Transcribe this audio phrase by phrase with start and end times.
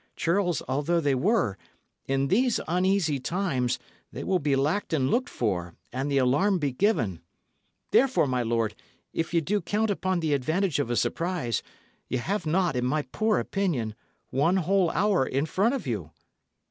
[0.15, 1.59] Churls although they were,
[2.07, 3.77] in these uneasy times
[4.11, 7.21] they will be lacked and looked for, and the alarm be given.
[7.91, 8.73] Therefore, my lord,
[9.13, 11.61] if ye do count upon the advantage of a surprise,
[12.07, 13.93] ye have not, in my poor opinion,
[14.31, 16.09] one whole hour in front of you."